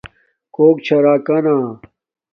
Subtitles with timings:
[0.55, 1.55] کوک چھا راکانا